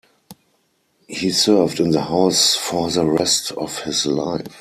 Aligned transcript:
He 1.07 1.29
served 1.29 1.79
in 1.79 1.91
the 1.91 2.01
House 2.01 2.55
for 2.55 2.89
the 2.89 3.05
rest 3.05 3.51
of 3.51 3.83
his 3.83 4.07
life. 4.07 4.47